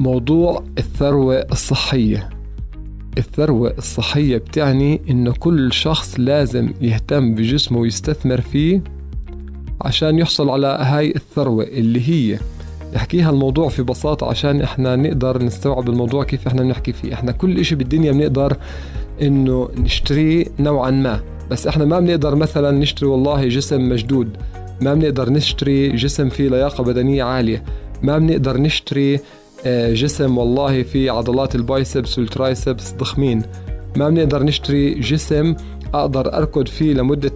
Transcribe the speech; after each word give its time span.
موضوع 0.00 0.64
الثروة 0.78 1.46
الصحية. 1.52 2.28
الثروة 3.18 3.74
الصحية 3.78 4.36
بتعني 4.36 5.00
إنه 5.10 5.32
كل 5.32 5.72
شخص 5.72 6.14
لازم 6.18 6.72
يهتم 6.80 7.34
بجسمه 7.34 7.78
ويستثمر 7.78 8.40
فيه 8.40 8.82
عشان 9.80 10.18
يحصل 10.18 10.48
على 10.50 10.66
هاي 10.66 11.14
الثروة 11.16 11.64
اللي 11.64 12.08
هي. 12.08 12.38
نحكيها 12.94 13.30
الموضوع 13.30 13.68
في 13.68 13.82
بساطة 13.82 14.26
عشان 14.28 14.62
إحنا 14.62 14.96
نقدر 14.96 15.42
نستوعب 15.42 15.88
الموضوع 15.88 16.24
كيف 16.24 16.46
إحنا 16.46 16.62
بنحكي 16.62 16.92
فيه. 16.92 17.14
إحنا 17.14 17.32
كل 17.32 17.58
إشي 17.58 17.74
بالدنيا 17.74 18.12
بنقدر 18.12 18.56
إنه 19.22 19.68
نشتريه 19.78 20.44
نوعا 20.58 20.90
ما. 20.90 21.20
بس 21.50 21.66
إحنا 21.66 21.84
ما 21.84 22.00
بنقدر 22.00 22.34
مثلا 22.34 22.70
نشتري 22.70 23.08
والله 23.08 23.48
جسم 23.48 23.88
مشدود. 23.88 24.36
ما 24.80 24.94
بنقدر 24.94 25.30
نشتري 25.30 25.88
جسم 25.88 26.28
فيه 26.28 26.48
لياقة 26.48 26.84
بدنية 26.84 27.22
عالية. 27.22 27.64
ما 28.02 28.18
بنقدر 28.18 28.56
نشتري 28.56 29.20
جسم 29.66 30.38
والله 30.38 30.82
فيه 30.82 31.10
عضلات 31.10 31.54
ال 31.54 31.63
biceps 31.63 32.18
وال 32.18 32.34
triceps 32.34 32.92
ضخمين. 32.92 33.42
ما 33.96 34.08
بنقدر 34.08 34.42
نشتري 34.42 34.94
جسم 34.94 35.54
أقدر 35.94 36.34
أركض 36.34 36.66
فيه 36.66 36.94
لمدة 36.94 37.32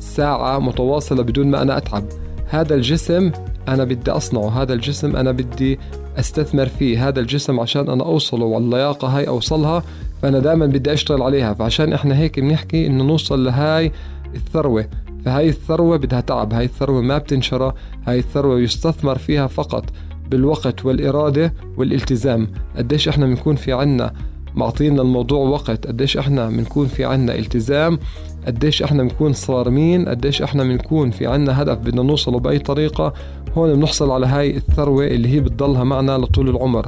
ساعة 0.00 0.58
متواصلة 0.58 1.22
بدون 1.22 1.46
ما 1.46 1.62
أنا 1.62 1.76
أتعب. 1.76 2.04
هذا 2.48 2.74
الجسم 2.74 3.32
أنا 3.68 3.84
بدي 3.84 4.10
أصنعه 4.10 4.62
هذا 4.62 4.72
الجسم 4.72 5.16
أنا 5.16 5.32
بدي 5.32 5.78
أستثمر 6.18 6.66
فيه. 6.66 7.08
هذا 7.08 7.20
الجسم 7.20 7.60
عشان 7.60 7.90
أنا 7.90 8.04
أوصله 8.04 8.44
واللياقة 8.44 9.08
هاي 9.08 9.28
أوصلها 9.28 9.82
فأنا 10.22 10.38
دائما 10.38 10.66
بدي 10.66 10.92
أشتغل 10.92 11.22
عليها. 11.22 11.54
فعشان 11.54 11.92
إحنا 11.92 12.18
هيك 12.18 12.40
بنحكي 12.40 12.86
إنه 12.86 13.04
نوصل 13.04 13.44
لهاي 13.44 13.92
الثروة. 14.34 14.88
فهاي 15.24 15.48
الثروة 15.48 15.96
بدها 15.96 16.20
تعب 16.20 16.52
هاي 16.52 16.64
الثروة 16.64 17.00
ما 17.02 17.18
بتنشرى 17.18 17.72
هاي 18.06 18.18
الثروة 18.18 18.60
يستثمر 18.60 19.18
فيها 19.18 19.46
فقط. 19.46 19.84
بالوقت 20.30 20.84
والإرادة 20.84 21.54
والالتزام. 21.76 22.48
قديش 22.76 23.08
إحنا 23.08 23.26
بنكون 23.26 23.56
في 23.56 23.72
عنا 23.72 24.12
معطينا 24.54 25.02
الموضوع 25.02 25.48
وقت. 25.48 25.86
قديش 25.86 26.16
إحنا 26.16 26.48
بنكون 26.48 26.86
في 26.86 27.04
عنا 27.04 27.34
التزام. 27.34 27.98
قديش 28.46 28.82
إحنا 28.82 29.02
بنكون 29.02 29.32
صارمين. 29.32 30.08
قديش 30.08 30.42
إحنا 30.42 30.64
بنكون 30.64 31.10
في 31.10 31.26
عنا 31.26 31.62
هدف 31.62 31.78
بدنا 31.78 32.02
نوصله 32.02 32.38
بأي 32.38 32.58
طريقة. 32.58 33.12
هون 33.54 33.74
بنحصل 33.74 34.10
على 34.10 34.26
هاي 34.26 34.56
الثروة 34.56 35.06
اللي 35.06 35.28
هي 35.28 35.40
بتضلها 35.40 35.84
معنا 35.84 36.18
لطول 36.18 36.48
العمر. 36.48 36.86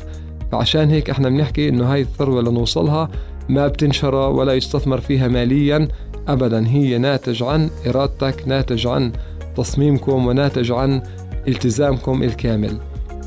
فعشان 0.53 0.91
هيك 0.91 1.11
إحنا 1.11 1.29
بنحكي 1.29 1.69
إنه 1.69 1.93
هاي 1.93 2.01
الثروة 2.01 2.43
لنوصلها 2.43 3.09
ما 3.49 3.67
بتنشرى 3.67 4.27
ولا 4.27 4.55
يستثمر 4.55 5.01
فيها 5.01 5.29
ماليا 5.29 5.89
ابدا. 6.29 6.67
هي 6.67 6.99
ناتج 6.99 7.43
عن 7.43 7.71
إرادتك 7.87 8.43
ناتج 8.47 8.87
عن 8.87 9.13
تصميمكم 9.57 10.27
وناتج 10.27 10.73
عن 10.73 11.03
التزامكم 11.49 12.23
الكامل. 12.23 12.79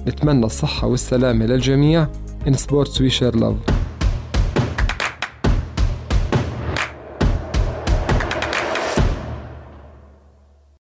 نتمنى 0.07 0.45
الصحة 0.45 0.87
والسلامة 0.87 1.45
للجميع. 1.45 2.07
In 2.45 2.53
Sports 2.53 2.97
We 2.97 3.11
Share 3.19 3.35
Love. 3.35 3.80